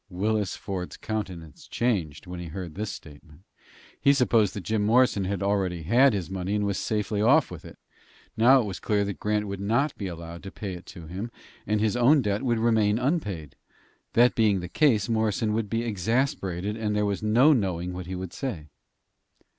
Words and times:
Willis 0.09 0.55
Ford's 0.55 0.97
countenance 0.97 1.67
changed 1.67 2.25
when 2.25 2.39
he 2.39 2.47
heard 2.47 2.73
this 2.73 2.89
statement. 2.89 3.41
He 3.99 4.13
supposed 4.13 4.55
that 4.55 4.63
Jim 4.63 4.81
Morrison 4.81 5.27
already 5.43 5.83
had 5.83 6.13
his 6.13 6.27
money 6.27 6.55
and 6.55 6.65
was 6.65 6.79
safely 6.79 7.21
off 7.21 7.51
with 7.51 7.63
it. 7.63 7.77
Now 8.35 8.61
it 8.61 8.65
was 8.65 8.79
clear 8.79 9.05
that 9.05 9.19
Grant 9.19 9.47
would 9.47 9.59
not 9.59 9.95
be 9.99 10.07
allowed 10.07 10.41
to 10.41 10.49
pay 10.51 10.73
it 10.73 10.87
to 10.87 11.05
him, 11.05 11.29
and 11.67 11.79
his 11.79 11.95
own 11.95 12.23
debt 12.23 12.41
would 12.41 12.57
remain 12.57 12.97
unpaid. 12.97 13.55
That 14.13 14.33
being 14.33 14.59
the 14.59 14.67
case, 14.67 15.07
Morrison 15.07 15.53
would 15.53 15.69
be 15.69 15.83
exasperated, 15.83 16.75
and 16.75 16.95
there 16.95 17.05
was 17.05 17.21
no 17.21 17.53
knowing 17.53 17.93
what 17.93 18.07
he 18.07 18.15
would 18.15 18.33
say. 18.33 18.69